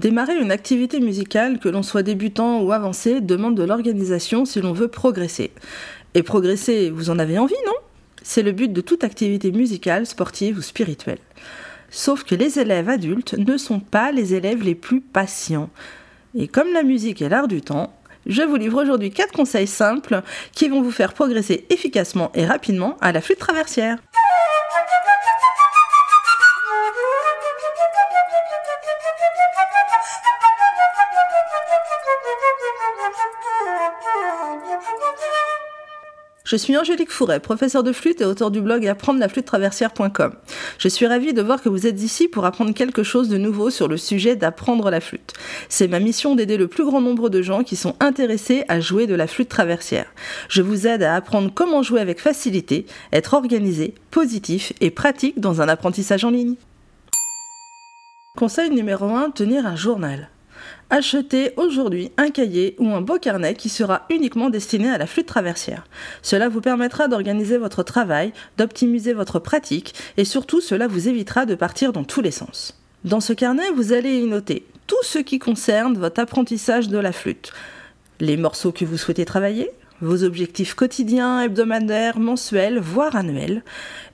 [0.00, 4.72] Démarrer une activité musicale, que l'on soit débutant ou avancé, demande de l'organisation si l'on
[4.72, 5.50] veut progresser.
[6.14, 7.74] Et progresser, vous en avez envie, non?
[8.22, 11.18] C'est le but de toute activité musicale, sportive ou spirituelle.
[11.90, 15.68] Sauf que les élèves adultes ne sont pas les élèves les plus patients.
[16.34, 17.92] Et comme la musique est l'art du temps,
[18.24, 20.22] je vous livre aujourd'hui 4 conseils simples
[20.52, 23.98] qui vont vous faire progresser efficacement et rapidement à la flûte traversière.
[36.50, 40.32] Je suis Angélique Fouret, professeure de flûte et auteur du blog apprendre la flûte traversière.com.
[40.78, 43.70] Je suis ravie de voir que vous êtes ici pour apprendre quelque chose de nouveau
[43.70, 45.32] sur le sujet d'apprendre la flûte.
[45.68, 49.06] C'est ma mission d'aider le plus grand nombre de gens qui sont intéressés à jouer
[49.06, 50.12] de la flûte traversière.
[50.48, 55.60] Je vous aide à apprendre comment jouer avec facilité, être organisé, positif et pratique dans
[55.60, 56.56] un apprentissage en ligne.
[58.36, 60.28] Conseil numéro 1, tenir un journal.
[60.90, 65.26] Achetez aujourd'hui un cahier ou un beau carnet qui sera uniquement destiné à la flûte
[65.26, 65.84] traversière.
[66.22, 71.54] Cela vous permettra d'organiser votre travail, d'optimiser votre pratique et surtout cela vous évitera de
[71.54, 72.76] partir dans tous les sens.
[73.04, 77.12] Dans ce carnet, vous allez y noter tout ce qui concerne votre apprentissage de la
[77.12, 77.52] flûte.
[78.18, 79.70] Les morceaux que vous souhaitez travailler,
[80.00, 83.62] vos objectifs quotidiens, hebdomadaires, mensuels, voire annuels,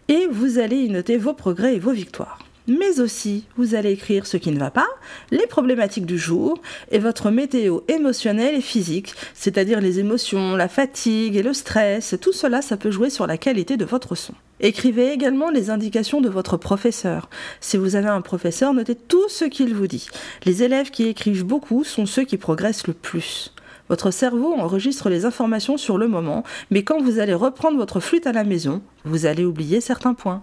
[0.08, 4.26] et vous allez y noter vos progrès et vos victoires mais aussi vous allez écrire
[4.26, 4.88] ce qui ne va pas,
[5.30, 11.36] les problématiques du jour et votre météo émotionnelle et physique, c'est-à-dire les émotions, la fatigue
[11.36, 14.34] et le stress, tout cela ça peut jouer sur la qualité de votre son.
[14.60, 17.28] Écrivez également les indications de votre professeur.
[17.60, 20.08] Si vous avez un professeur, notez tout ce qu'il vous dit.
[20.44, 23.52] Les élèves qui écrivent beaucoup sont ceux qui progressent le plus.
[23.88, 28.26] Votre cerveau enregistre les informations sur le moment, mais quand vous allez reprendre votre flûte
[28.26, 30.42] à la maison, vous allez oublier certains points.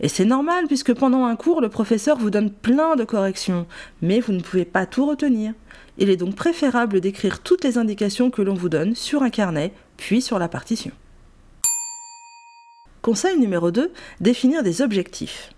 [0.00, 3.66] Et c'est normal puisque pendant un cours, le professeur vous donne plein de corrections,
[4.02, 5.54] mais vous ne pouvez pas tout retenir.
[5.96, 9.72] Il est donc préférable d'écrire toutes les indications que l'on vous donne sur un carnet,
[9.96, 10.92] puis sur la partition.
[13.00, 13.90] Conseil numéro 2,
[14.20, 15.50] définir des objectifs.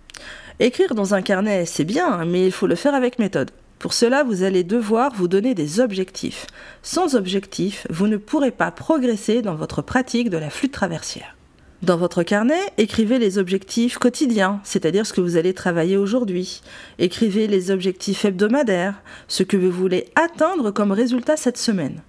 [0.60, 3.50] Écrire dans un carnet, c'est bien, mais il faut le faire avec méthode.
[3.84, 6.46] Pour cela, vous allez devoir vous donner des objectifs.
[6.82, 11.36] Sans objectifs, vous ne pourrez pas progresser dans votre pratique de la flûte traversière.
[11.82, 16.62] Dans votre carnet, écrivez les objectifs quotidiens, c'est-à-dire ce que vous allez travailler aujourd'hui.
[16.98, 22.00] Écrivez les objectifs hebdomadaires, ce que vous voulez atteindre comme résultat cette semaine.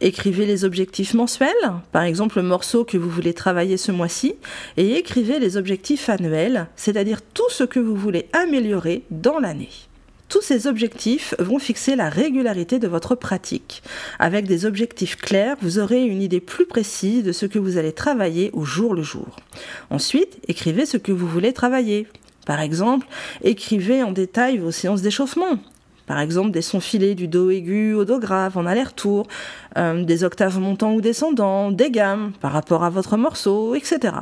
[0.00, 1.50] Écrivez les objectifs mensuels,
[1.92, 4.36] par exemple le morceau que vous voulez travailler ce mois-ci,
[4.78, 9.68] et écrivez les objectifs annuels, c'est-à-dire tout ce que vous voulez améliorer dans l'année.
[10.32, 13.82] Tous ces objectifs vont fixer la régularité de votre pratique.
[14.18, 17.92] Avec des objectifs clairs, vous aurez une idée plus précise de ce que vous allez
[17.92, 19.36] travailler au jour le jour.
[19.90, 22.06] Ensuite, écrivez ce que vous voulez travailler.
[22.46, 23.06] Par exemple,
[23.44, 25.58] écrivez en détail vos séances d'échauffement.
[26.06, 29.26] Par exemple, des sons filés du do aigu au do grave en aller-retour,
[29.76, 34.14] euh, des octaves montants ou descendants, des gammes par rapport à votre morceau, etc.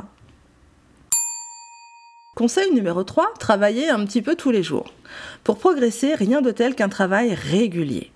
[2.41, 4.91] Conseil numéro 3, travaillez un petit peu tous les jours.
[5.43, 8.11] Pour progresser, rien de tel qu'un travail régulier.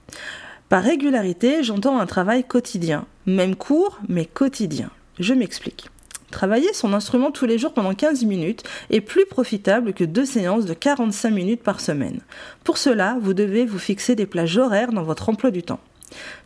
[0.67, 4.89] Par régularité, j'entends un travail quotidien, même court, mais quotidien.
[5.19, 5.91] Je m'explique.
[6.31, 10.65] Travailler son instrument tous les jours pendant 15 minutes est plus profitable que deux séances
[10.65, 12.21] de 45 minutes par semaine.
[12.63, 15.81] Pour cela, vous devez vous fixer des plages horaires dans votre emploi du temps.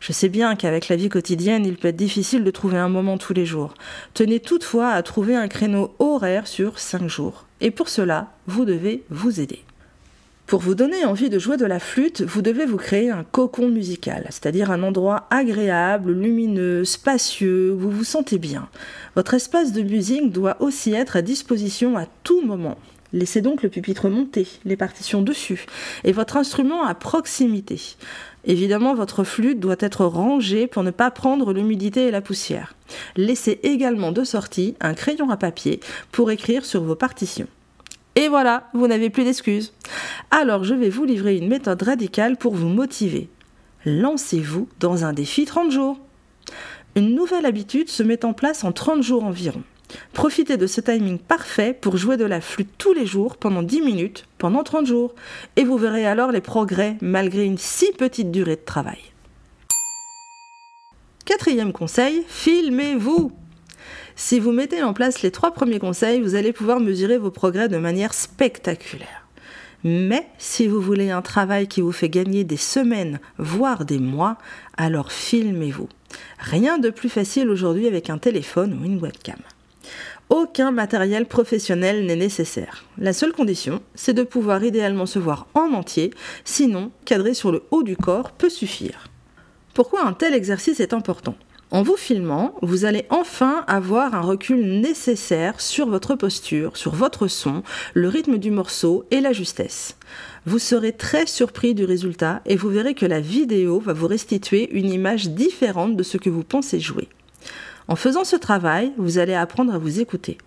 [0.00, 3.18] Je sais bien qu'avec la vie quotidienne, il peut être difficile de trouver un moment
[3.18, 3.74] tous les jours.
[4.14, 7.46] Tenez toutefois à trouver un créneau horaire sur 5 jours.
[7.60, 9.62] Et pour cela, vous devez vous aider.
[10.50, 13.68] Pour vous donner envie de jouer de la flûte, vous devez vous créer un cocon
[13.68, 18.68] musical, c'est-à-dire un endroit agréable, lumineux, spacieux, où vous vous sentez bien.
[19.14, 22.78] Votre espace de musique doit aussi être à disposition à tout moment.
[23.12, 25.66] Laissez donc le pupitre monter, les partitions dessus,
[26.02, 27.80] et votre instrument à proximité.
[28.44, 32.74] Évidemment, votre flûte doit être rangée pour ne pas prendre l'humidité et la poussière.
[33.14, 35.78] Laissez également de sortie un crayon à papier
[36.10, 37.46] pour écrire sur vos partitions.
[38.16, 39.72] Et voilà, vous n'avez plus d'excuses.
[40.32, 43.28] Alors je vais vous livrer une méthode radicale pour vous motiver.
[43.84, 45.98] Lancez-vous dans un défi 30 jours.
[46.94, 49.62] Une nouvelle habitude se met en place en 30 jours environ.
[50.12, 53.80] Profitez de ce timing parfait pour jouer de la flûte tous les jours pendant 10
[53.80, 55.14] minutes, pendant 30 jours,
[55.56, 59.00] et vous verrez alors les progrès malgré une si petite durée de travail.
[61.24, 63.32] Quatrième conseil, filmez-vous
[64.14, 67.68] Si vous mettez en place les trois premiers conseils, vous allez pouvoir mesurer vos progrès
[67.68, 69.19] de manière spectaculaire.
[69.84, 74.36] Mais si vous voulez un travail qui vous fait gagner des semaines, voire des mois,
[74.76, 75.88] alors filmez-vous.
[76.38, 79.38] Rien de plus facile aujourd'hui avec un téléphone ou une webcam.
[80.28, 82.84] Aucun matériel professionnel n'est nécessaire.
[82.98, 86.12] La seule condition, c'est de pouvoir idéalement se voir en entier,
[86.44, 89.08] sinon cadrer sur le haut du corps peut suffire.
[89.74, 91.34] Pourquoi un tel exercice est important?
[91.70, 97.28] En vous filmant, vous allez enfin avoir un recul nécessaire sur votre posture, sur votre
[97.28, 97.62] son,
[97.94, 99.96] le rythme du morceau et la justesse.
[100.46, 104.68] Vous serez très surpris du résultat et vous verrez que la vidéo va vous restituer
[104.72, 107.08] une image différente de ce que vous pensez jouer.
[107.86, 110.38] En faisant ce travail, vous allez apprendre à vous écouter.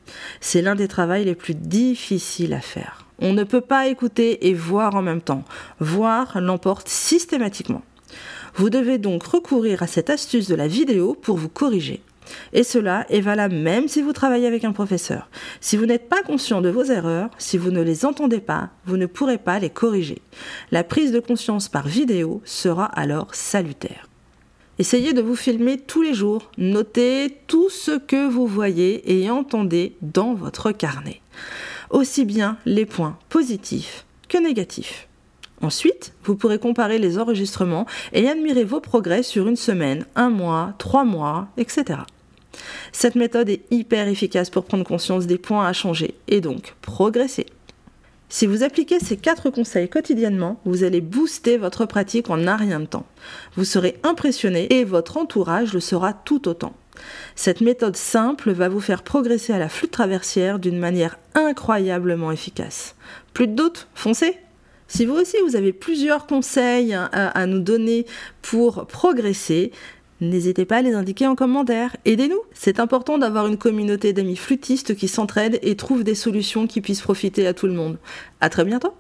[0.42, 3.06] C'est l'un des travaux les plus difficiles à faire.
[3.20, 5.44] On ne peut pas écouter et voir en même temps.
[5.80, 7.82] Voir l'emporte systématiquement.
[8.56, 12.02] Vous devez donc recourir à cette astuce de la vidéo pour vous corriger.
[12.54, 15.30] Et cela est valable même si vous travaillez avec un professeur.
[15.60, 18.98] Si vous n'êtes pas conscient de vos erreurs, si vous ne les entendez pas, vous
[18.98, 20.22] ne pourrez pas les corriger.
[20.72, 24.08] La prise de conscience par vidéo sera alors salutaire.
[24.80, 29.96] Essayez de vous filmer tous les jours, notez tout ce que vous voyez et entendez
[30.02, 31.22] dans votre carnet.
[31.92, 35.08] Aussi bien les points positifs que négatifs.
[35.64, 40.74] Ensuite, vous pourrez comparer les enregistrements et admirer vos progrès sur une semaine, un mois,
[40.78, 42.02] trois mois, etc.
[42.92, 47.46] Cette méthode est hyper efficace pour prendre conscience des points à changer et donc progresser.
[48.28, 52.82] Si vous appliquez ces quatre conseils quotidiennement, vous allez booster votre pratique en un rien
[52.82, 53.06] de temps.
[53.56, 56.74] Vous serez impressionné et votre entourage le sera tout autant.
[57.36, 62.96] Cette méthode simple va vous faire progresser à la flûte traversière d'une manière incroyablement efficace.
[63.34, 63.88] Plus de doutes?
[63.96, 64.38] Foncez
[64.94, 68.06] si vous aussi vous avez plusieurs conseils à, nous donner
[68.42, 69.72] pour progresser,
[70.22, 71.98] N'hésitez pas à les indiquer en commentaire.
[72.06, 72.40] Aidez-nous.
[72.54, 77.02] C'est important d'avoir une communauté d'amis flûtistes qui s'entraident et trouvent des solutions qui puissent
[77.02, 77.98] profiter à tout le monde.
[78.40, 78.94] À très bientôt.